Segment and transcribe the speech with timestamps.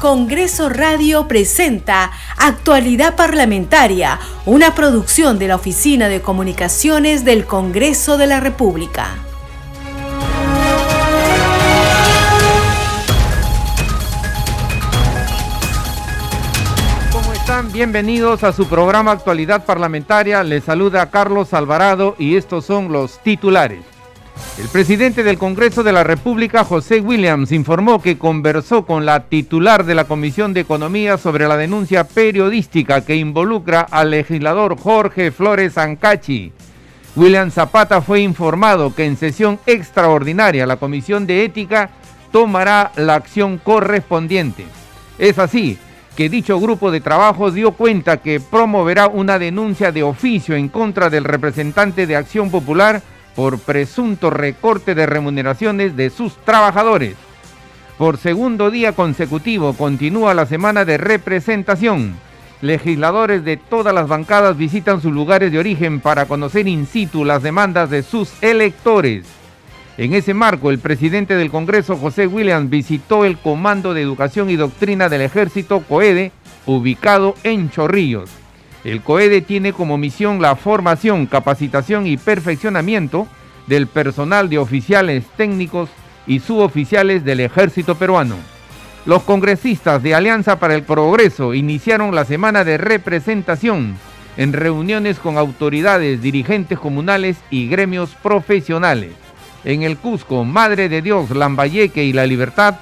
[0.00, 8.28] Congreso Radio presenta Actualidad Parlamentaria, una producción de la Oficina de Comunicaciones del Congreso de
[8.28, 9.08] la República.
[17.10, 17.72] ¿Cómo están?
[17.72, 20.44] Bienvenidos a su programa Actualidad Parlamentaria.
[20.44, 23.97] Les saluda Carlos Alvarado y estos son los titulares.
[24.58, 29.84] El presidente del Congreso de la República, José Williams, informó que conversó con la titular
[29.84, 35.78] de la Comisión de Economía sobre la denuncia periodística que involucra al legislador Jorge Flores
[35.78, 36.52] Ancachi.
[37.14, 41.90] William Zapata fue informado que en sesión extraordinaria la Comisión de Ética
[42.32, 44.64] tomará la acción correspondiente.
[45.18, 45.78] Es así
[46.16, 51.10] que dicho grupo de trabajo dio cuenta que promoverá una denuncia de oficio en contra
[51.10, 53.02] del representante de Acción Popular
[53.38, 57.14] por presunto recorte de remuneraciones de sus trabajadores.
[57.96, 62.16] Por segundo día consecutivo continúa la semana de representación.
[62.62, 67.44] Legisladores de todas las bancadas visitan sus lugares de origen para conocer in situ las
[67.44, 69.24] demandas de sus electores.
[69.98, 74.56] En ese marco, el presidente del Congreso, José Williams, visitó el Comando de Educación y
[74.56, 76.32] Doctrina del Ejército, COEDE,
[76.66, 78.47] ubicado en Chorrillos.
[78.88, 83.26] El COEDE tiene como misión la formación, capacitación y perfeccionamiento
[83.66, 85.90] del personal de oficiales técnicos
[86.26, 88.36] y suboficiales del ejército peruano.
[89.04, 93.94] Los congresistas de Alianza para el Progreso iniciaron la semana de representación
[94.38, 99.12] en reuniones con autoridades, dirigentes comunales y gremios profesionales.
[99.64, 102.76] En el Cusco, Madre de Dios, Lambayeque y La Libertad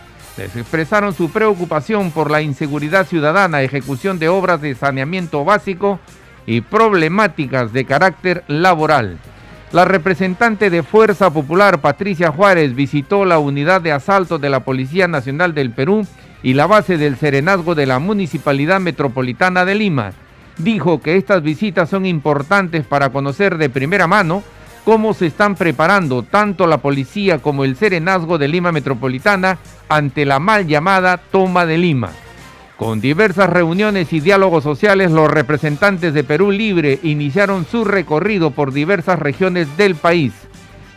[0.45, 5.99] expresaron su preocupación por la inseguridad ciudadana, ejecución de obras de saneamiento básico
[6.47, 9.19] y problemáticas de carácter laboral.
[9.73, 15.09] La representante de Fuerza Popular, Patricia Juárez, visitó la unidad de asalto de la Policía
[15.09, 16.07] Nacional del Perú
[16.43, 20.13] y la base del Serenazgo de la Municipalidad Metropolitana de Lima.
[20.59, 24.45] Dijo que estas visitas son importantes para conocer de primera mano
[24.87, 29.59] cómo se están preparando tanto la policía como el Serenazgo de Lima Metropolitana
[29.89, 32.11] ante la mal llamada toma de Lima.
[32.77, 38.73] Con diversas reuniones y diálogos sociales, los representantes de Perú Libre iniciaron su recorrido por
[38.73, 40.33] diversas regiones del país,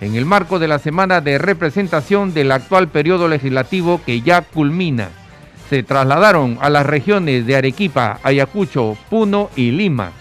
[0.01, 5.09] en el marco de la semana de representación del actual periodo legislativo que ya culmina.
[5.67, 10.11] Se trasladaron a las regiones de Arequipa, Ayacucho, Puno y Lima.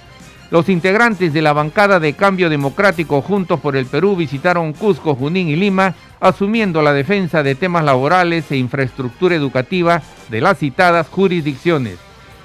[0.50, 5.48] Los integrantes de la bancada de Cambio Democrático Juntos por el Perú visitaron Cusco, Junín
[5.48, 10.00] y Lima, asumiendo la defensa de temas laborales e infraestructura educativa
[10.31, 11.98] de las citadas jurisdicciones.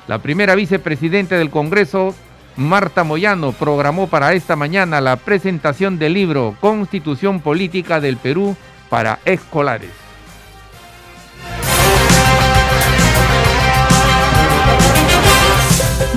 [0.07, 2.13] La primera vicepresidenta del Congreso,
[2.57, 8.57] Marta Moyano, programó para esta mañana la presentación del libro Constitución Política del Perú
[8.89, 10.02] para escolares.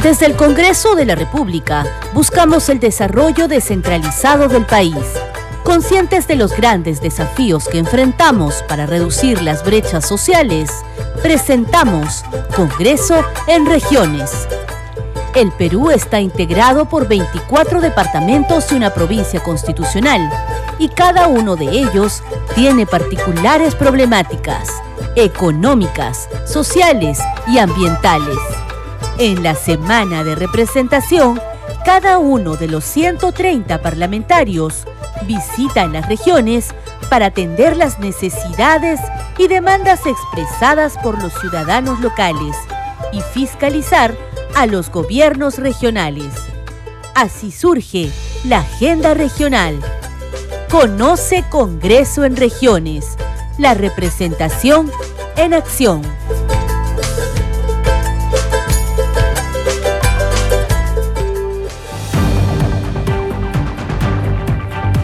[0.07, 4.95] Desde el Congreso de la República buscamos el desarrollo descentralizado del país,
[5.65, 10.71] conscientes de los grandes desafíos que enfrentamos para reducir las brechas sociales,
[11.23, 12.25] presentamos
[12.55, 14.47] Congreso en Regiones.
[15.35, 20.31] El Perú está integrado por 24 departamentos y una provincia constitucional,
[20.79, 22.23] y cada uno de ellos
[22.55, 24.69] tiene particulares problemáticas
[25.17, 27.19] económicas, sociales
[27.49, 28.39] y ambientales.
[29.19, 31.41] En la semana de representación,
[31.87, 34.87] cada uno de los 130 parlamentarios
[35.27, 36.75] visita en las regiones
[37.09, 39.01] para atender las necesidades
[39.39, 42.55] y demandas expresadas por los ciudadanos locales
[43.11, 44.15] y fiscalizar
[44.55, 46.35] a los gobiernos regionales.
[47.15, 48.11] Así surge
[48.45, 49.81] la Agenda Regional.
[50.71, 53.17] Conoce Congreso en Regiones,
[53.57, 54.93] la representación
[55.37, 56.03] en acción.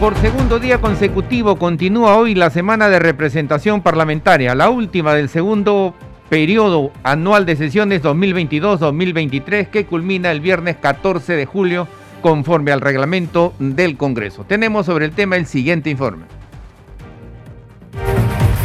[0.03, 5.93] Por segundo día consecutivo continúa hoy la semana de representación parlamentaria, la última del segundo
[6.27, 11.87] periodo anual de sesiones 2022-2023 que culmina el viernes 14 de julio
[12.21, 14.43] conforme al reglamento del Congreso.
[14.43, 16.25] Tenemos sobre el tema el siguiente informe.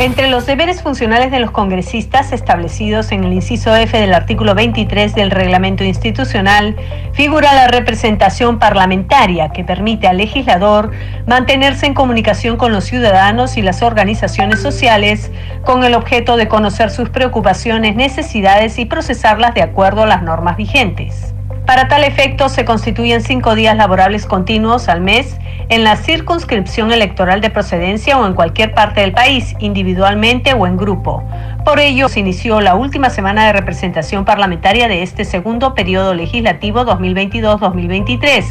[0.01, 5.13] Entre los deberes funcionales de los congresistas establecidos en el inciso F del artículo 23
[5.13, 6.77] del reglamento institucional
[7.13, 10.93] figura la representación parlamentaria que permite al legislador
[11.27, 15.33] mantenerse en comunicación con los ciudadanos y las organizaciones sociales
[15.65, 20.57] con el objeto de conocer sus preocupaciones, necesidades y procesarlas de acuerdo a las normas
[20.57, 21.35] vigentes.
[21.69, 25.37] Para tal efecto, se constituyen cinco días laborables continuos al mes
[25.69, 30.79] en la circunscripción electoral de procedencia o en cualquier parte del país, individualmente o en
[30.79, 31.23] grupo.
[31.67, 36.87] Por ello, se inició la última semana de representación parlamentaria de este segundo periodo legislativo
[36.87, 38.45] 2022-2023,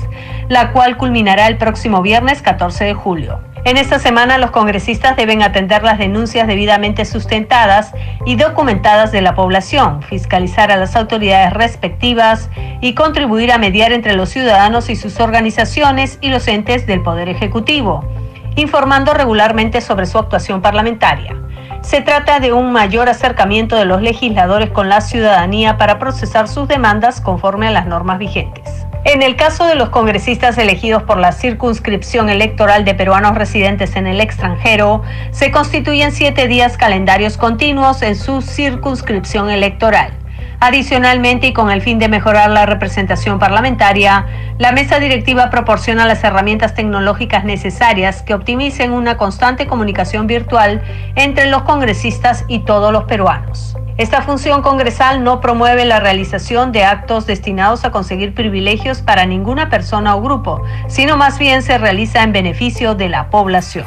[0.50, 3.40] la cual culminará el próximo viernes 14 de julio.
[3.68, 7.92] En esta semana los congresistas deben atender las denuncias debidamente sustentadas
[8.26, 12.50] y documentadas de la población, fiscalizar a las autoridades respectivas
[12.80, 17.28] y contribuir a mediar entre los ciudadanos y sus organizaciones y los entes del Poder
[17.28, 18.10] Ejecutivo,
[18.56, 21.36] informando regularmente sobre su actuación parlamentaria.
[21.82, 26.70] Se trata de un mayor acercamiento de los legisladores con la ciudadanía para procesar sus
[26.70, 28.87] demandas conforme a las normas vigentes.
[29.08, 34.06] En el caso de los congresistas elegidos por la circunscripción electoral de peruanos residentes en
[34.06, 35.02] el extranjero,
[35.32, 40.12] se constituyen siete días calendarios continuos en su circunscripción electoral.
[40.60, 44.26] Adicionalmente, y con el fin de mejorar la representación parlamentaria,
[44.58, 50.82] la mesa directiva proporciona las herramientas tecnológicas necesarias que optimicen una constante comunicación virtual
[51.16, 53.78] entre los congresistas y todos los peruanos.
[53.98, 59.70] Esta función congresal no promueve la realización de actos destinados a conseguir privilegios para ninguna
[59.70, 63.86] persona o grupo, sino más bien se realiza en beneficio de la población.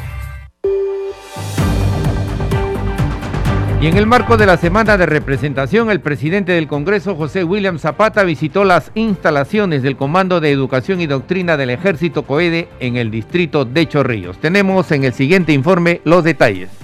[3.81, 7.79] Y en el marco de la semana de representación, el presidente del Congreso, José William
[7.79, 13.09] Zapata, visitó las instalaciones del Comando de Educación y Doctrina del Ejército COEDE en el
[13.09, 14.37] distrito de Chorrillos.
[14.37, 16.80] Tenemos en el siguiente informe los detalles.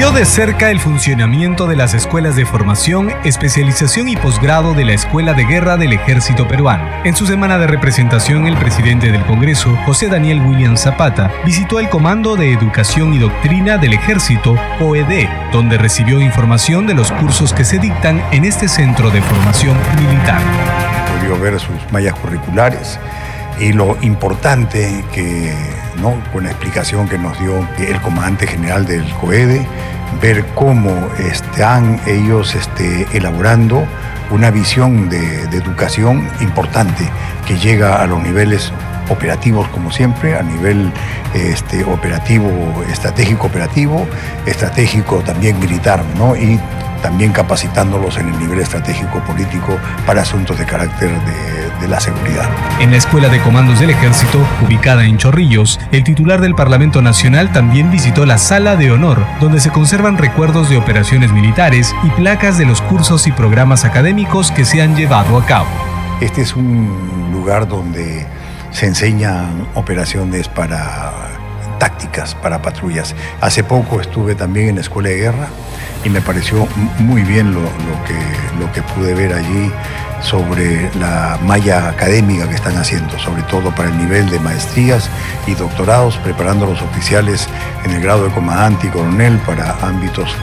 [0.00, 4.94] Vio de cerca el funcionamiento de las escuelas de formación, especialización y posgrado de la
[4.94, 6.88] Escuela de Guerra del Ejército Peruano.
[7.04, 11.90] En su semana de representación, el presidente del Congreso, José Daniel William Zapata, visitó el
[11.90, 17.66] Comando de Educación y Doctrina del Ejército, OED, donde recibió información de los cursos que
[17.66, 20.40] se dictan en este centro de formación militar.
[21.20, 22.98] Pudo ver sus mallas curriculares
[23.60, 25.54] y lo importante que,
[26.00, 26.14] ¿no?
[26.32, 29.66] con la explicación que nos dio el comandante general del COEDE,
[30.20, 33.86] ver cómo están ellos este, elaborando
[34.30, 37.04] una visión de, educación importante
[37.46, 38.72] que llega a los niveles
[39.08, 40.92] operativos como siempre, a nivel
[41.34, 42.48] este, operativo,
[42.90, 44.06] estratégico operativo,
[44.46, 46.36] estratégico también militar, ¿no?
[46.36, 46.60] Y
[47.02, 52.48] también capacitándolos en el nivel estratégico político para asuntos de carácter de, la seguridad.
[52.78, 57.52] En la Escuela de Comandos del Ejército, ubicada en Chorrillos, el titular del Parlamento Nacional
[57.52, 62.58] también visitó la Sala de Honor, donde se conservan recuerdos de operaciones militares y placas
[62.58, 65.68] de los cursos y programas académicos que se han llevado a cabo.
[66.20, 68.26] Este es un lugar donde
[68.70, 71.12] se enseñan operaciones para
[71.78, 73.16] tácticas para patrullas.
[73.40, 75.48] Hace poco estuve también en la Escuela de Guerra
[76.04, 76.66] y me pareció
[76.98, 77.60] muy bien lo,
[78.04, 79.70] que, lo que pude ver allí
[80.22, 85.08] sobre la malla académica que están haciendo, sobre todo para el nivel de maestrías
[85.46, 87.48] y doctorados, preparando a los oficiales
[87.84, 90.34] en el grado de comandante y coronel para ámbitos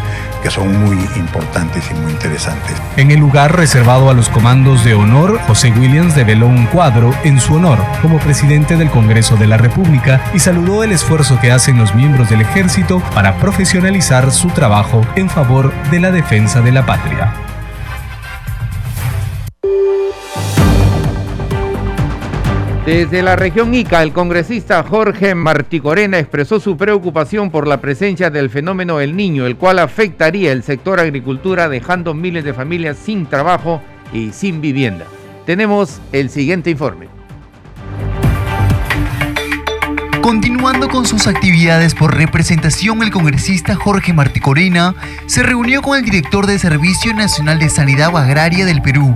[0.49, 2.73] son muy importantes y muy interesantes.
[2.95, 7.39] En el lugar reservado a los comandos de honor, José Williams develó un cuadro en
[7.39, 11.77] su honor como presidente del Congreso de la República y saludó el esfuerzo que hacen
[11.77, 16.85] los miembros del ejército para profesionalizar su trabajo en favor de la defensa de la
[16.85, 17.33] patria.
[22.87, 28.49] Desde la región Ica, el congresista Jorge Marticorena expresó su preocupación por la presencia del
[28.49, 33.81] fenómeno El Niño, el cual afectaría el sector agricultura dejando miles de familias sin trabajo
[34.13, 35.05] y sin vivienda.
[35.45, 37.16] Tenemos el siguiente informe.
[40.27, 44.93] Continuando con sus actividades por representación, el congresista Jorge Marticorena
[45.25, 49.13] se reunió con el director de Servicio Nacional de Sanidad Agraria del Perú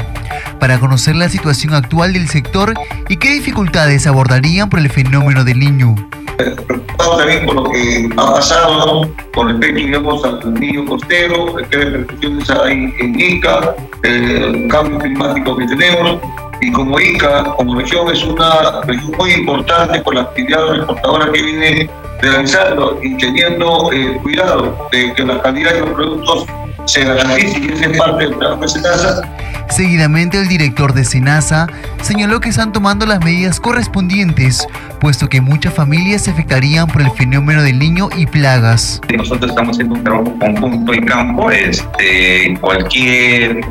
[0.58, 2.76] para conocer la situación actual del sector
[3.10, 5.96] y qué dificultades abordarían por el fenómeno del niño.
[6.38, 12.50] Preocupado también por lo que ha pasado con respecto digamos, al niño costero, qué repercusiones
[12.52, 16.22] hay en Ica, el cambio climático que tenemos
[16.62, 21.42] y como Ica, como región, es una región muy importante por la actividad exportadora que
[21.42, 21.90] viene
[22.22, 26.46] realizando y teniendo eh, cuidado de que la calidad de los productos
[26.86, 29.22] se garantice y esa es parte del trabajo de SENASA.
[29.70, 31.68] Seguidamente, el director de SENASA
[32.02, 34.68] señaló que están tomando las medidas correspondientes,
[35.00, 39.02] puesto que muchas familias se afectarían por el fenómeno del niño y plagas.
[39.16, 43.62] Nosotros estamos haciendo un trabajo conjunto en campo, este, cualquier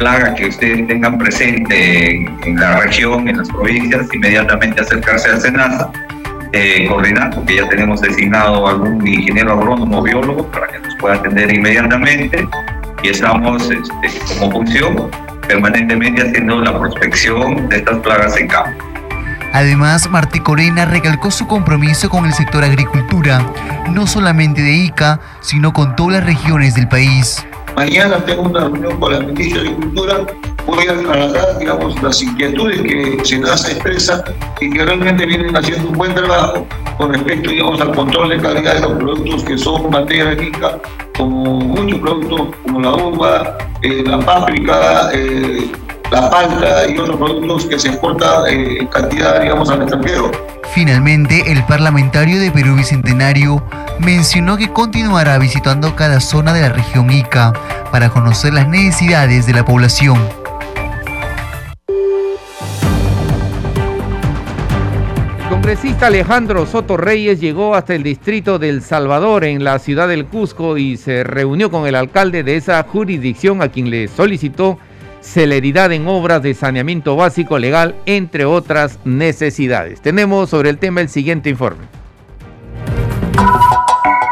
[0.00, 5.90] plaga que ustedes tengan presente en la región, en las provincias, inmediatamente acercarse al SENASA,
[6.52, 11.54] eh, coordinar, porque ya tenemos designado algún ingeniero agrónomo biólogo para que nos pueda atender
[11.54, 12.48] inmediatamente
[13.02, 15.10] y estamos este, como función
[15.46, 18.82] permanentemente haciendo la prospección de estas plagas en campo.
[19.52, 23.44] Además, Martí Corena recalcó su compromiso con el sector agricultura,
[23.90, 27.44] no solamente de Ica, sino con todas las regiones del país.
[27.80, 30.26] Mañana tengo una reunión con la ministra de Agricultura,
[30.66, 34.22] voy a trasladar, digamos, las inquietudes que se las expresa
[34.60, 36.66] y que realmente vienen haciendo un buen trabajo
[36.98, 40.78] con respecto, digamos, al control de calidad de los productos que son materia rica,
[41.16, 45.72] como muchos productos como la uva, eh, la páprica, eh,
[46.10, 50.30] la palta y otros productos que se exportan eh, en cantidad, digamos, al extranjero.
[50.72, 53.64] Finalmente, el parlamentario de Perú Bicentenario
[53.98, 57.52] mencionó que continuará visitando cada zona de la región Ica
[57.90, 60.16] para conocer las necesidades de la población.
[65.40, 70.26] El congresista Alejandro Soto Reyes llegó hasta el distrito del Salvador en la ciudad del
[70.26, 74.78] Cusco y se reunió con el alcalde de esa jurisdicción a quien le solicitó
[75.20, 80.00] celeridad en obras de saneamiento básico legal, entre otras necesidades.
[80.00, 81.84] Tenemos sobre el tema el siguiente informe.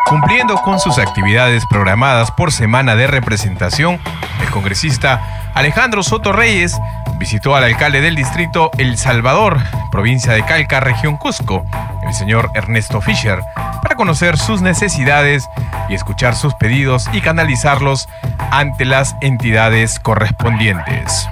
[0.06, 4.00] Cumpliendo con sus actividades programadas por semana de representación,
[4.40, 6.78] el congresista Alejandro Soto Reyes
[7.18, 9.58] visitó al alcalde del distrito El Salvador,
[9.90, 11.64] provincia de Calca, región Cusco,
[12.06, 13.40] el señor Ernesto Fischer,
[13.82, 15.48] para conocer sus necesidades
[15.88, 18.08] y escuchar sus pedidos y canalizarlos
[18.52, 21.26] ante las entidades correspondientes.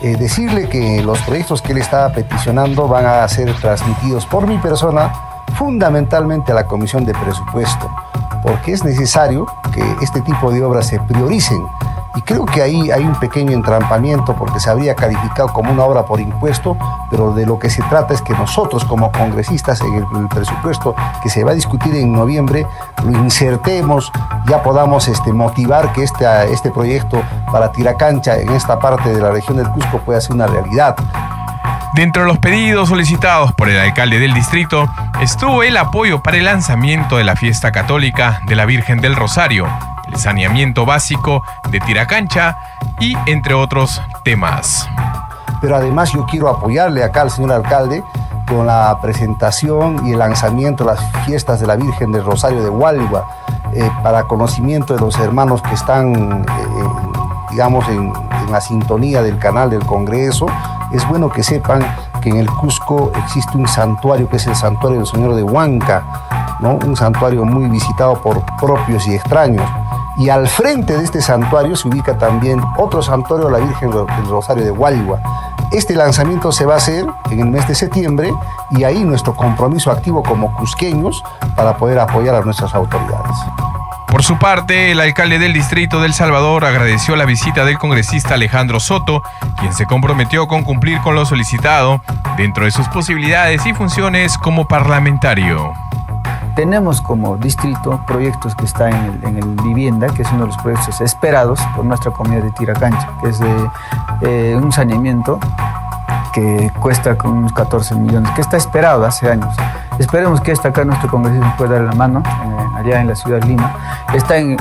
[0.00, 4.58] Eh, decirle que los proyectos que él está peticionando van a ser transmitidos por mi
[4.58, 5.12] persona
[5.56, 7.90] fundamentalmente a la Comisión de Presupuesto,
[8.44, 9.44] porque es necesario
[9.74, 11.58] que este tipo de obras se prioricen
[12.16, 16.04] y creo que ahí hay un pequeño entrampamiento porque se habría calificado como una obra
[16.04, 16.76] por impuesto,
[17.10, 21.28] pero de lo que se trata es que nosotros como congresistas en el, presupuesto que
[21.28, 22.66] se va a discutir en noviembre
[23.04, 24.10] lo insertemos,
[24.48, 29.30] ya podamos este, motivar que este, este proyecto para Tiracancha en esta parte de la
[29.30, 30.96] región del Cusco pueda ser una realidad.
[31.94, 34.88] Dentro de los pedidos solicitados por el alcalde del distrito
[35.20, 39.66] estuvo el apoyo para el lanzamiento de la fiesta católica de la Virgen del Rosario,
[40.08, 42.56] el saneamiento básico de Tiracancha
[43.00, 44.88] y entre otros temas.
[45.60, 48.02] Pero además yo quiero apoyarle acá al señor alcalde
[48.46, 52.68] con la presentación y el lanzamiento de las fiestas de la Virgen del Rosario de
[52.68, 53.24] Hualva,
[53.72, 56.44] eh, para conocimiento de los hermanos que están, eh,
[57.50, 58.12] digamos, en,
[58.46, 60.46] en la sintonía del canal del Congreso.
[60.92, 61.84] Es bueno que sepan
[62.20, 66.04] que en el Cusco existe un santuario que es el santuario del Señor de Huanca,
[66.60, 66.78] ¿no?
[66.86, 69.68] un santuario muy visitado por propios y extraños.
[70.18, 74.64] Y al frente de este santuario se ubica también otro santuario, la Virgen del Rosario
[74.64, 75.20] de Hualva.
[75.72, 78.32] Este lanzamiento se va a hacer en el mes de septiembre
[78.70, 81.22] y ahí nuestro compromiso activo como cusqueños
[81.54, 83.36] para poder apoyar a nuestras autoridades.
[84.08, 88.80] Por su parte, el alcalde del distrito del Salvador agradeció la visita del congresista Alejandro
[88.80, 89.22] Soto,
[89.58, 92.00] quien se comprometió con cumplir con lo solicitado
[92.38, 95.85] dentro de sus posibilidades y funciones como parlamentario.
[96.56, 101.02] Tenemos como distrito proyectos que están en el, vivienda, que es uno de los proyectos
[101.02, 103.40] esperados por nuestra comunidad de Tiracancha, que es
[104.22, 105.38] eh, un saneamiento
[106.32, 109.54] que cuesta unos 14 millones, que está esperado hace años.
[109.98, 113.16] Esperemos que esta acá nuestro congresista nos pueda dar la mano, eh, allá en la
[113.16, 113.74] ciudad de Lima.
[114.14, 114.56] Está en,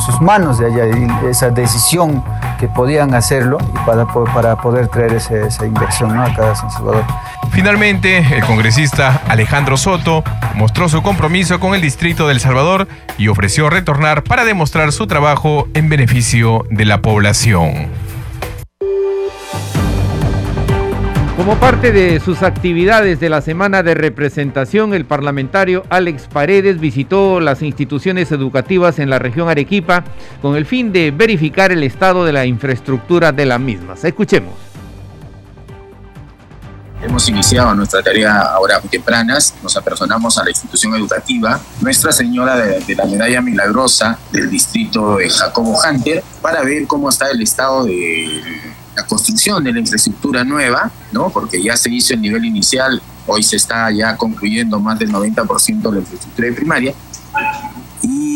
[0.00, 0.84] sus manos de allá
[1.28, 2.22] esa decisión
[2.60, 7.04] que podían hacerlo para, para poder traer esa inversión acá a San Salvador.
[7.52, 10.22] Finalmente, el congresista Alejandro Soto
[10.54, 12.86] mostró su compromiso con el distrito del Salvador
[13.18, 17.88] y ofreció retornar para demostrar su trabajo en beneficio de la población.
[21.40, 27.40] Como parte de sus actividades de la semana de representación, el parlamentario Alex Paredes visitó
[27.40, 30.04] las instituciones educativas en la región Arequipa
[30.42, 34.04] con el fin de verificar el estado de la infraestructura de las mismas.
[34.04, 34.52] Escuchemos.
[37.02, 42.94] Hemos iniciado nuestra tarea ahora tempranas, nos apersonamos a la institución educativa Nuestra Señora de,
[42.94, 48.76] la Medalla Milagrosa del distrito de Jacobo Hunter para ver cómo está el estado de
[48.94, 51.30] la construcción de la infraestructura nueva, ¿no?
[51.30, 55.82] porque ya se hizo el nivel inicial, hoy se está ya concluyendo más del 90%
[55.82, 56.94] de la infraestructura de primaria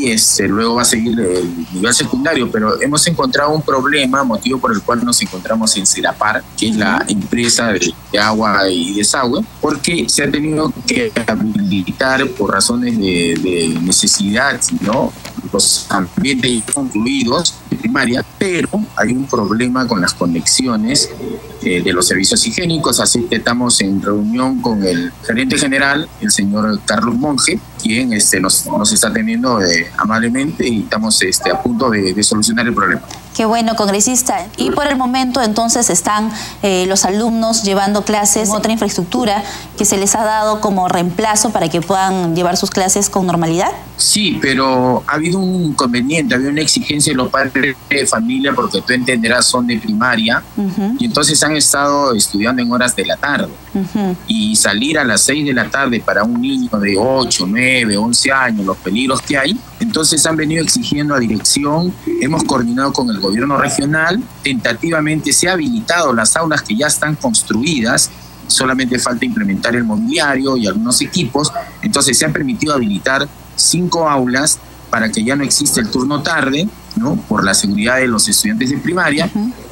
[0.06, 4.72] este, luego va a seguir el nivel secundario, pero hemos encontrado un problema, motivo por
[4.72, 10.06] el cual nos encontramos en Serapar, que es la empresa de, agua y desagüe, porque
[10.08, 15.12] se ha tenido que habilitar por razones de, de necesidad, ¿no?
[15.52, 21.10] Los ambientes concluidos de primaria, pero hay un problema con las conexiones
[21.62, 26.30] eh, de los servicios higiénicos, así que estamos en reunión con el gerente general, el
[26.30, 31.62] señor Carlos Monge, quien este, nos, nos está atendiendo eh, amablemente y estamos este, a
[31.62, 33.02] punto de, de solucionar el problema.
[33.34, 34.46] Qué bueno, congresista.
[34.56, 36.30] Y por el momento entonces están
[36.62, 39.42] eh, los alumnos llevando clases en otra infraestructura
[39.76, 43.72] que se les ha dado como reemplazo para que puedan llevar sus clases con normalidad.
[43.96, 48.52] Sí, pero ha habido un inconveniente, ha habido una exigencia de los padres de familia
[48.54, 50.42] porque tú entenderás son de primaria
[50.98, 53.52] y entonces han estado estudiando en horas de la tarde.
[54.28, 58.32] Y salir a las 6 de la tarde para un niño de 8, 9, 11
[58.32, 63.20] años, los peligros que hay, entonces han venido exigiendo a dirección, hemos coordinado con el
[63.20, 68.10] gobierno regional, tentativamente se ha habilitado las aulas que ya están construidas,
[68.46, 71.52] solamente falta implementar el mobiliario y algunos equipos,
[71.82, 74.58] entonces se han permitido habilitar cinco aulas
[74.90, 77.16] para que ya no exista el turno tarde, ¿no?
[77.16, 79.30] Por la seguridad de los estudiantes de primaria,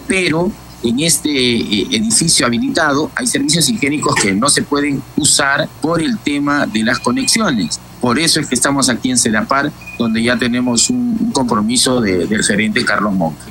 [0.09, 0.51] pero
[0.83, 6.19] en este eh, edificio habilitado hay servicios higiénicos que no se pueden usar por el
[6.19, 7.81] tema de las conexiones.
[8.01, 9.71] Por eso es que estamos aquí en Sedapar,
[10.03, 13.51] donde ya tenemos un, compromiso del gerente Carlos Monge.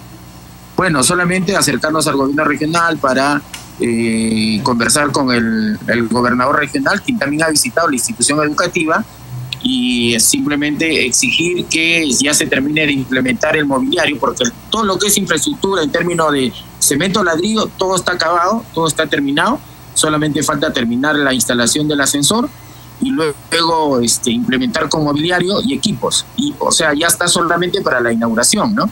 [0.78, 3.42] Bueno, solamente acercarnos al gobierno regional para
[3.80, 9.04] eh, conversar con el, el, gobernador regional, quien también ha visitado la institución educativa,
[9.64, 15.08] y simplemente exigir que ya se termine de implementar el mobiliario, porque todo lo que
[15.08, 19.60] es infraestructura en términos de cemento, ladrillo, todo está acabado, todo está terminado,
[19.94, 22.50] solamente falta terminar la instalación del ascensor
[23.02, 26.26] y luego este, implementar con mobiliario y equipos.
[26.38, 28.90] Y, o sea, ya está solamente para la inauguración, ¿no?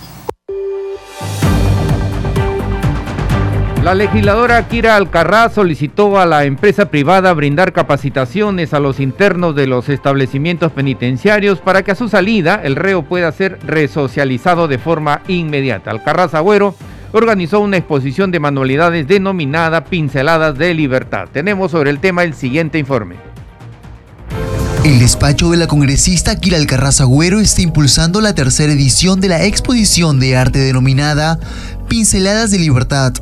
[3.84, 9.68] La legisladora Kira Alcarraz solicitó a la empresa privada brindar capacitaciones a los internos de
[9.68, 15.22] los establecimientos penitenciarios para que a su salida el reo pueda ser resocializado de forma
[15.30, 15.92] inmediata.
[15.92, 16.75] Alcarraz Agüero
[17.13, 21.30] organizó una exposición de manualidades denominada Pinceladas de Libertad.
[21.32, 23.28] Tenemos sobre el tema el siguiente informe.
[24.86, 29.43] El despacho de la congresista Kira Alcarraz Agüero está impulsando la tercera edición de la
[29.43, 31.38] exposición de arte denominada
[31.89, 33.13] Pinceladas de Libertad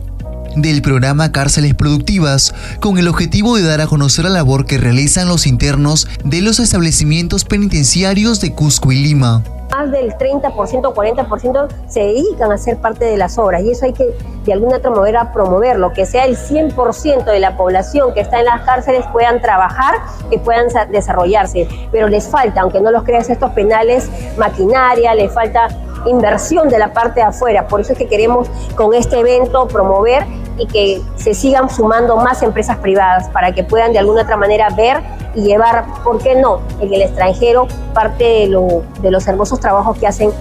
[0.61, 5.27] del programa Cárceles Productivas, con el objetivo de dar a conocer la labor que realizan
[5.27, 9.43] los internos de los establecimientos penitenciarios de Cusco y Lima.
[9.71, 13.93] Más del 30%, 40% se dedican a ser parte de las obras y eso hay
[13.93, 14.05] que
[14.45, 18.45] de alguna otra manera promoverlo, que sea el 100% de la población que está en
[18.45, 19.95] las cárceles puedan trabajar
[20.31, 25.67] y puedan desarrollarse, pero les falta, aunque no los creas estos penales, maquinaria, les falta
[26.07, 30.25] inversión de la parte de afuera, por eso es que queremos con este evento promover
[30.57, 34.69] y que se sigan sumando más empresas privadas para que puedan de alguna otra manera
[34.69, 35.01] ver
[35.35, 39.97] y llevar, ¿por qué no?, en el extranjero parte de, lo, de los hermosos trabajos
[39.97, 40.31] que hacen.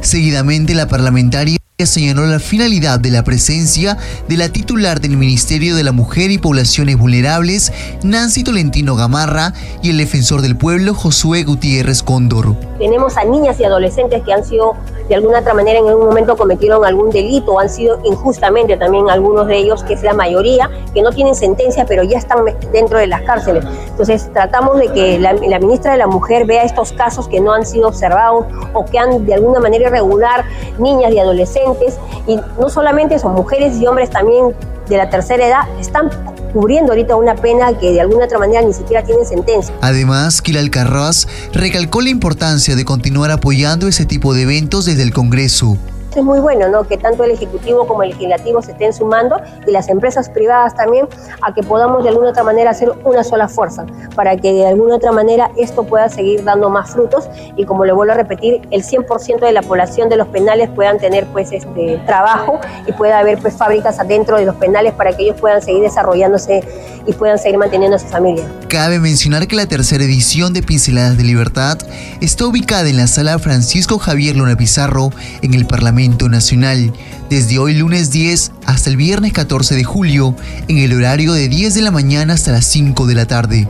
[0.00, 5.84] Seguidamente la parlamentaria señaló la finalidad de la presencia de la titular del Ministerio de
[5.84, 7.70] la Mujer y Poblaciones Vulnerables,
[8.02, 12.56] Nancy Tolentino Gamarra, y el defensor del pueblo, Josué Gutiérrez Cóndor.
[12.78, 14.74] Tenemos a niñas y adolescentes que han sido
[15.08, 19.08] de alguna otra manera en algún momento cometieron algún delito o han sido injustamente también
[19.10, 22.98] algunos de ellos, que es la mayoría, que no tienen sentencia pero ya están dentro
[22.98, 23.64] de las cárceles.
[23.88, 27.52] Entonces tratamos de que la, la ministra de la Mujer vea estos casos que no
[27.52, 30.44] han sido observados o que han de alguna manera irregular
[30.78, 34.54] niñas y adolescentes y no solamente son mujeres y hombres también
[34.88, 36.10] de la tercera edad están
[36.56, 39.74] cubriendo ahorita una pena que de alguna otra manera ni siquiera tienen sentencia.
[39.82, 45.12] Además, Kila Alcarraz recalcó la importancia de continuar apoyando ese tipo de eventos desde el
[45.12, 45.76] Congreso
[46.20, 46.84] es muy bueno, ¿no?
[46.84, 51.08] Que tanto el Ejecutivo como el Legislativo se estén sumando y las empresas privadas también
[51.42, 54.96] a que podamos de alguna otra manera hacer una sola fuerza para que de alguna
[54.96, 58.82] otra manera esto pueda seguir dando más frutos y como le vuelvo a repetir, el
[58.82, 63.38] 100% de la población de los penales puedan tener pues este trabajo y pueda haber
[63.38, 66.62] pues fábricas adentro de los penales para que ellos puedan seguir desarrollándose
[67.06, 68.50] y puedan seguir manteniendo a su familia.
[68.68, 71.78] Cabe mencionar que la tercera edición de Pinceladas de Libertad
[72.20, 75.10] está ubicada en la sala Francisco Javier Luna Pizarro
[75.42, 76.92] en el Parlamento Nacional,
[77.30, 80.34] desde hoy lunes 10 hasta el viernes 14 de julio,
[80.68, 83.68] en el horario de 10 de la mañana hasta las 5 de la tarde.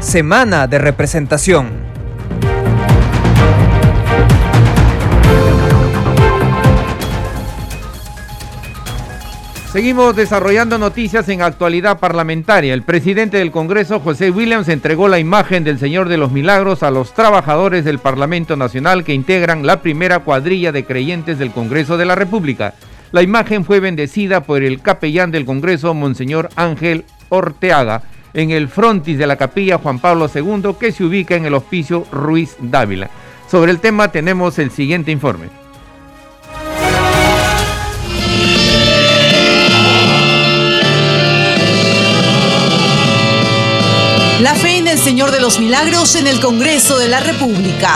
[0.00, 1.87] Semana de representación.
[9.72, 12.72] Seguimos desarrollando noticias en actualidad parlamentaria.
[12.72, 16.90] El presidente del Congreso, José Williams, entregó la imagen del Señor de los Milagros a
[16.90, 22.06] los trabajadores del Parlamento Nacional que integran la primera cuadrilla de creyentes del Congreso de
[22.06, 22.72] la República.
[23.12, 29.18] La imagen fue bendecida por el capellán del Congreso, Monseñor Ángel Orteaga, en el frontis
[29.18, 33.10] de la capilla Juan Pablo II que se ubica en el hospicio Ruiz Dávila.
[33.50, 35.57] Sobre el tema tenemos el siguiente informe.
[45.08, 47.94] Señor de los Milagros en el Congreso de la República.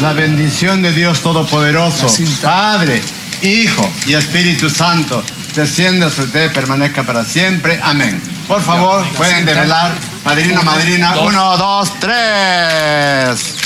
[0.00, 2.06] La bendición de Dios Todopoderoso,
[2.40, 3.02] Padre,
[3.42, 5.22] Hijo y Espíritu Santo,
[5.54, 7.78] descienda sobre usted, permanezca para siempre.
[7.82, 8.22] Amén.
[8.48, 9.92] Por favor, pueden develar.
[10.24, 11.20] Madrina, madrina.
[11.20, 13.56] Uno, dos, tres.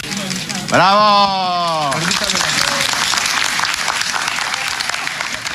[0.69, 1.93] ¡Bravo!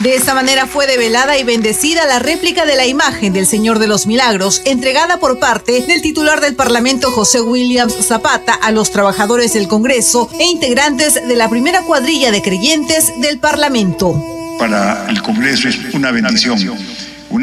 [0.04, 3.88] De esta manera fue develada y bendecida la réplica de la imagen del Señor de
[3.88, 9.54] los Milagros, entregada por parte del titular del Parlamento José Williams Zapata a los trabajadores
[9.54, 14.22] del Congreso e integrantes de la primera cuadrilla de creyentes del Parlamento.
[14.60, 16.60] Para el Congreso es una bendición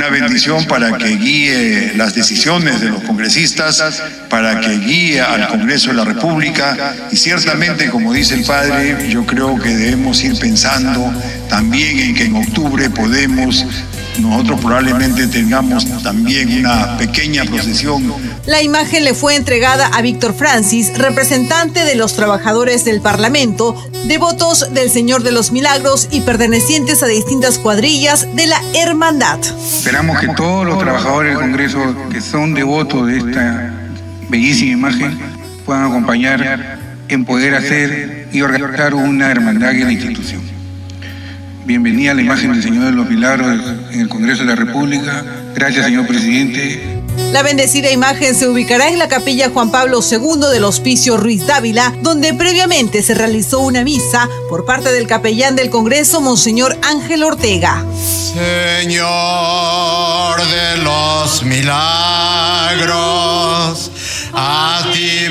[0.00, 5.90] una bendición para que guíe las decisiones de los congresistas, para que guíe al Congreso
[5.90, 6.94] de la República.
[7.12, 11.12] Y ciertamente, como dice el padre, yo creo que debemos ir pensando
[11.50, 13.66] también en que en octubre podemos
[14.20, 18.12] nosotros probablemente tengamos también una pequeña procesión.
[18.46, 23.74] La imagen le fue entregada a Víctor Francis, representante de los trabajadores del Parlamento,
[24.06, 29.38] devotos del Señor de los Milagros y pertenecientes a distintas cuadrillas de la Hermandad.
[29.40, 31.78] Esperamos que todos los trabajadores del Congreso
[32.10, 33.74] que son devotos de esta
[34.28, 35.18] bellísima imagen
[35.64, 36.78] puedan acompañar
[37.08, 40.59] en poder hacer y organizar una hermandad en la institución.
[41.64, 43.60] Bienvenida a la imagen del Señor de los Milagros
[43.92, 45.24] en el Congreso de la República.
[45.54, 47.00] Gracias, señor presidente.
[47.32, 51.94] La bendecida imagen se ubicará en la capilla Juan Pablo II del Hospicio Ruiz Dávila,
[52.02, 57.84] donde previamente se realizó una misa por parte del capellán del Congreso, Monseñor Ángel Ortega.
[58.32, 59.06] Señor
[60.48, 61.80] de los milagros,
[64.32, 65.28] a ti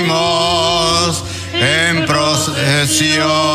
[0.00, 0.71] venimos
[1.62, 3.52] en procesión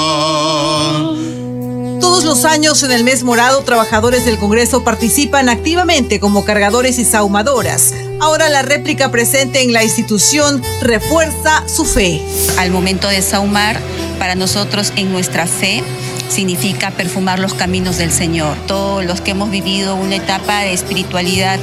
[2.17, 7.05] todos los años en el mes morado, trabajadores del Congreso participan activamente como cargadores y
[7.05, 7.93] saumadoras.
[8.19, 12.21] Ahora la réplica presente en la institución refuerza su fe.
[12.57, 13.79] Al momento de saumar,
[14.17, 15.83] para nosotros en nuestra fe,
[16.29, 18.57] significa perfumar los caminos del Señor.
[18.67, 21.59] Todos los que hemos vivido una etapa de espiritualidad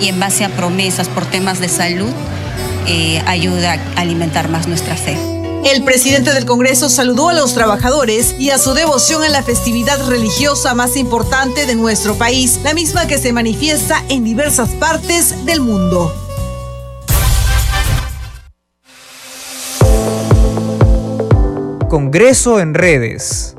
[0.00, 2.12] y en base a promesas por temas de salud,
[2.86, 5.35] eh, ayuda a alimentar más nuestra fe.
[5.66, 9.98] El presidente del Congreso saludó a los trabajadores y a su devoción en la festividad
[10.08, 15.60] religiosa más importante de nuestro país, la misma que se manifiesta en diversas partes del
[15.60, 16.14] mundo.
[21.88, 23.56] Congreso en redes.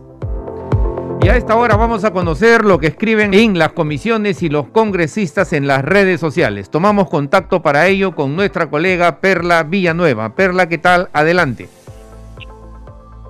[1.22, 4.70] Y a esta hora vamos a conocer lo que escriben en las comisiones y los
[4.70, 6.70] congresistas en las redes sociales.
[6.70, 10.36] Tomamos contacto para ello con nuestra colega Perla Villanueva.
[10.36, 11.10] Perla, ¿qué tal?
[11.12, 11.68] Adelante.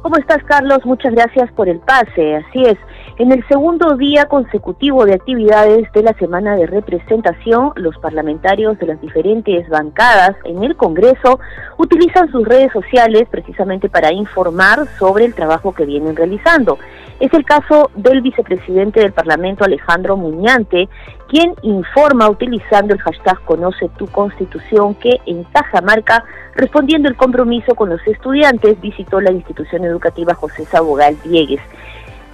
[0.08, 0.86] ¿Cómo estás, Carlos?
[0.86, 2.38] Muchas gracias por el pase.
[2.38, 2.78] Así es.
[3.17, 8.88] En el segundo día consecutivo de actividades de la semana de representación, los parlamentarios de
[8.88, 11.41] las diferentes bancadas en el Congreso
[11.78, 16.78] utilizan sus redes sociales precisamente para informar sobre el trabajo que vienen realizando.
[17.19, 20.88] Es el caso del vicepresidente del Parlamento, Alejandro Muñante,
[21.27, 26.23] quien informa utilizando el hashtag Conoce tu Constitución que en Cajamarca,
[26.56, 31.62] respondiendo el compromiso con los estudiantes, visitó la institución educativa José Sabogal Diegues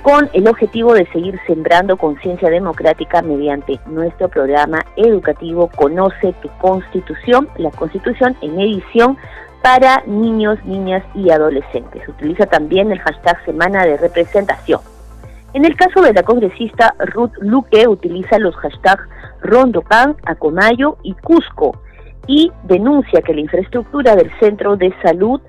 [0.02, 7.48] con el objetivo de seguir sembrando conciencia democrática mediante nuestro programa educativo Conoce tu Constitución,
[7.56, 9.18] la Constitución en edición
[9.64, 12.08] para niños, niñas y adolescentes.
[12.10, 14.82] Utiliza también el hashtag Semana de Representación.
[15.54, 19.08] En el caso de la congresista Ruth Luque, utiliza los hashtags
[19.42, 21.80] Rondocan, Acomayo y Cusco
[22.28, 25.40] y denuncia que la infraestructura del centro de salud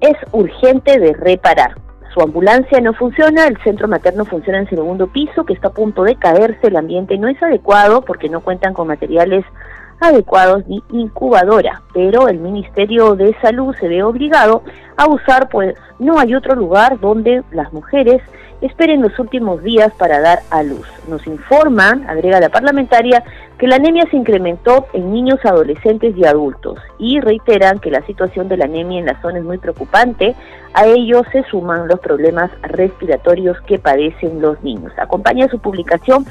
[0.00, 1.74] es urgente de reparar.
[2.14, 6.04] Su ambulancia no funciona, el centro materno funciona en segundo piso, que está a punto
[6.04, 9.44] de caerse, el ambiente no es adecuado porque no cuentan con materiales
[10.00, 14.62] adecuados ni incubadora, pero el Ministerio de Salud se ve obligado
[14.96, 18.22] a usar, pues no hay otro lugar donde las mujeres
[18.60, 20.86] esperen los últimos días para dar a luz.
[21.08, 23.22] Nos informan, agrega la parlamentaria,
[23.58, 28.48] que la anemia se incrementó en niños, adolescentes y adultos y reiteran que la situación
[28.48, 30.34] de la anemia en la zona es muy preocupante.
[30.74, 34.92] A ello se suman los problemas respiratorios que padecen los niños.
[34.98, 36.26] Acompaña su publicación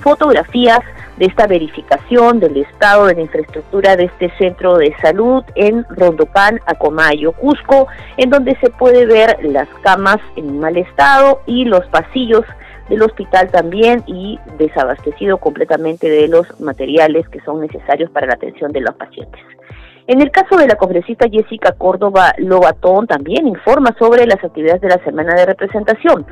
[0.00, 0.80] fotografías
[1.16, 6.60] de esta verificación del estado de la infraestructura de este centro de salud en Rondopán,
[6.66, 12.44] Acomayo, Cusco, en donde se puede ver las camas en mal estado y los pasillos
[12.88, 18.72] del hospital también y desabastecido completamente de los materiales que son necesarios para la atención
[18.72, 19.42] de los pacientes.
[20.06, 24.88] En el caso de la congresista Jessica Córdoba Lobatón también informa sobre las actividades de
[24.88, 26.24] la semana de representación.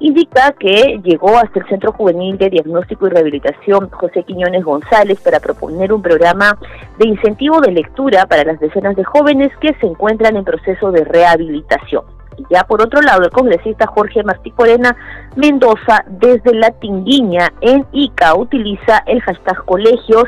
[0.00, 5.40] Indica que llegó hasta el Centro Juvenil de Diagnóstico y Rehabilitación José Quiñones González para
[5.40, 6.58] proponer un programa
[6.98, 11.04] de incentivo de lectura para las decenas de jóvenes que se encuentran en proceso de
[11.04, 12.04] rehabilitación.
[12.38, 14.96] Y ya por otro lado, el congresista Jorge Martí Corena
[15.36, 20.24] Mendoza, desde la Tinguiña en Ica, utiliza el hashtag colegios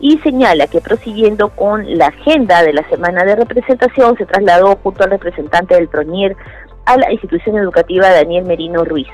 [0.00, 5.04] y señala que prosiguiendo con la agenda de la semana de representación, se trasladó junto
[5.04, 6.36] al representante del PRONIER
[6.86, 9.08] a la institución educativa Daniel Merino Ruiz,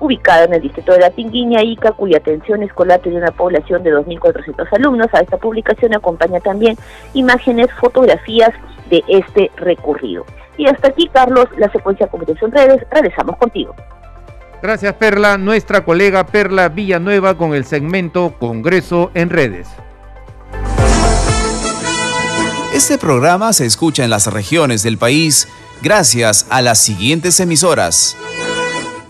[0.00, 3.94] ubicada en el distrito de La Tinguiña, Ica, cuya atención escolar tiene una población de
[3.94, 5.08] 2.400 alumnos.
[5.12, 6.76] A esta publicación acompaña también
[7.14, 8.50] imágenes, fotografías
[8.90, 10.24] de este recorrido.
[10.58, 12.82] Y hasta aquí, Carlos, la secuencia Congreso en redes.
[12.90, 13.74] Regresamos contigo.
[14.62, 15.36] Gracias, Perla.
[15.38, 19.68] Nuestra colega Perla Villanueva con el segmento Congreso en redes.
[22.74, 25.48] Este programa se escucha en las regiones del país
[25.82, 28.16] gracias a las siguientes emisoras.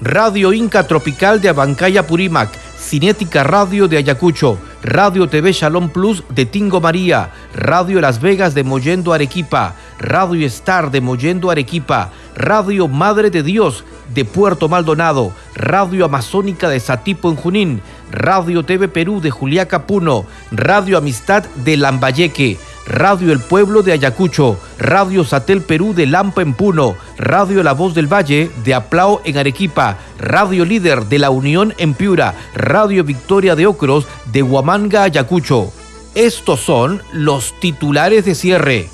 [0.01, 6.47] Radio Inca Tropical de Abancaya Purímac, Cinética Radio de Ayacucho, Radio TV Shalom Plus de
[6.47, 13.31] Tingo María, Radio Las Vegas de Mollendo Arequipa, Radio Star de Mollendo Arequipa, Radio Madre
[13.31, 19.31] de Dios de Puerto Maldonado, Radio Amazónica de Satipo en Junín, Radio TV Perú de
[19.31, 26.07] Juliaca Puno, Radio Amistad de Lambayeque, Radio El Pueblo de Ayacucho, Radio Satel Perú de
[26.07, 31.19] Lampa en Puno, Radio La Voz del Valle de Aplao en Arequipa, Radio Líder de
[31.19, 35.73] La Unión en Piura, Radio Victoria de Ocros de Huamanga, Ayacucho.
[36.15, 38.89] Estos son los titulares de cierre.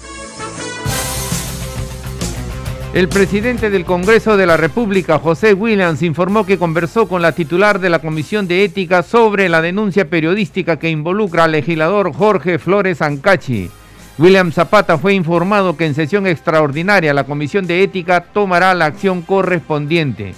[2.94, 7.78] El presidente del Congreso de la República, José Williams, informó que conversó con la titular
[7.78, 13.00] de la Comisión de Ética sobre la denuncia periodística que involucra al legislador Jorge Flores
[13.00, 13.70] Ancachi.
[14.18, 19.22] William Zapata fue informado que en sesión extraordinaria la Comisión de Ética tomará la acción
[19.22, 20.34] correspondiente.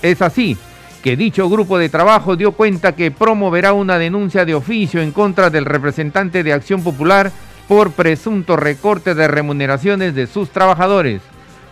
[0.00, 0.56] Es así
[1.02, 5.50] que dicho grupo de trabajo dio cuenta que promoverá una denuncia de oficio en contra
[5.50, 7.30] del representante de Acción Popular
[7.68, 11.20] por presunto recorte de remuneraciones de sus trabajadores.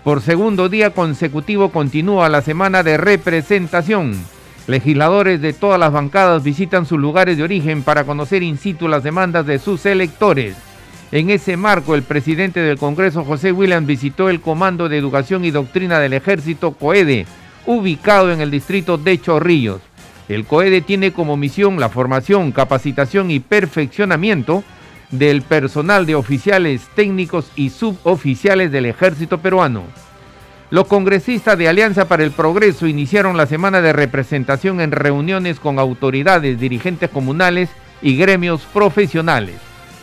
[0.04, 4.14] Por segundo día consecutivo continúa la semana de representación.
[4.66, 9.02] Legisladores de todas las bancadas visitan sus lugares de origen para conocer in situ las
[9.02, 10.54] demandas de sus electores.
[11.12, 15.52] En ese marco, el presidente del Congreso, José Williams, visitó el Comando de Educación y
[15.52, 17.26] Doctrina del Ejército, COEDE,
[17.64, 19.80] ubicado en el distrito de Chorrillos.
[20.28, 24.64] El COEDE tiene como misión la formación, capacitación y perfeccionamiento
[25.12, 29.84] del personal de oficiales técnicos y suboficiales del ejército peruano.
[30.70, 35.78] Los congresistas de Alianza para el Progreso iniciaron la semana de representación en reuniones con
[35.78, 37.68] autoridades, dirigentes comunales
[38.02, 39.54] y gremios profesionales.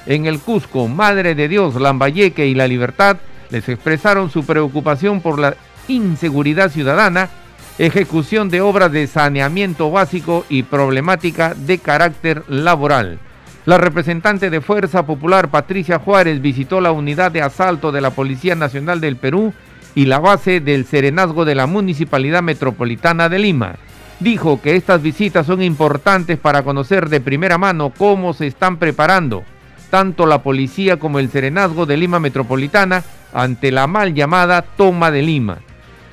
[0.06, 3.18] En el Cusco, Madre de Dios, Lambayeque y La Libertad
[3.50, 5.56] les expresaron su preocupación por la
[5.88, 7.30] inseguridad ciudadana,
[7.78, 13.20] ejecución de obras de saneamiento básico y problemática de carácter laboral.
[13.66, 18.56] La representante de Fuerza Popular, Patricia Juárez, visitó la unidad de asalto de la Policía
[18.56, 19.54] Nacional del Perú
[19.96, 23.76] y la base del Serenazgo de la Municipalidad Metropolitana de Lima.
[24.20, 29.46] Dijo que estas visitas son importantes para conocer de primera mano cómo se están preparando
[29.94, 35.22] tanto la policía como el Serenazgo de Lima Metropolitana ante la mal llamada toma de
[35.22, 35.60] Lima.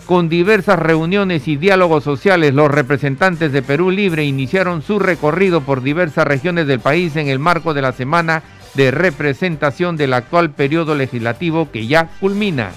[0.05, 5.83] Con diversas reuniones y diálogos sociales, los representantes de Perú Libre iniciaron su recorrido por
[5.83, 8.43] diversas regiones del país en el marco de la semana
[8.75, 12.73] de representación del actual periodo legislativo que ya culmina.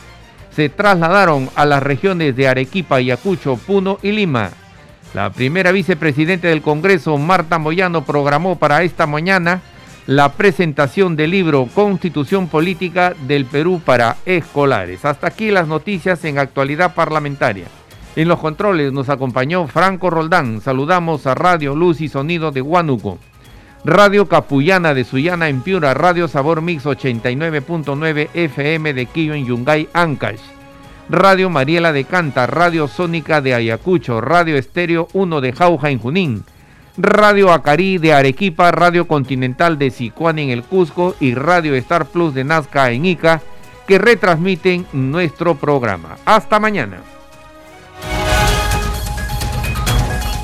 [0.56, 4.52] Se trasladaron a las regiones de Arequipa, Ayacucho, Puno y Lima.
[5.14, 9.62] La primera vicepresidenta del Congreso, Marta Moyano, programó para esta mañana
[10.08, 15.06] la presentación del libro Constitución Política del Perú para Escolares.
[15.06, 17.66] Hasta aquí las noticias en actualidad parlamentaria.
[18.16, 20.60] En los controles nos acompañó Franco Roldán.
[20.60, 23.18] Saludamos a Radio Luz y Sonido de Huánuco.
[23.86, 29.90] Radio Capullana de Suyana en Piura, Radio Sabor Mix 89.9 FM de Quillo en Yungay,
[29.94, 30.40] Ancash.
[31.10, 36.44] Radio Mariela de Canta, Radio Sónica de Ayacucho, Radio Estéreo 1 de Jauja en Junín.
[36.98, 42.34] Radio Acarí de Arequipa, Radio Continental de Sicuán en el Cusco y Radio Star Plus
[42.34, 43.42] de Nazca en Ica,
[43.88, 46.18] que retransmiten nuestro programa.
[46.26, 47.02] Hasta mañana.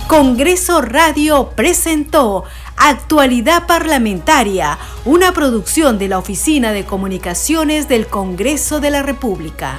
[0.08, 2.44] Congreso Radio presentó
[2.78, 9.78] Actualidad Parlamentaria, una producción de la Oficina de Comunicaciones del Congreso de la República.